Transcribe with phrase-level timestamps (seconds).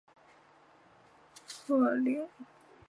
[1.67, 2.27] 蓬波尔。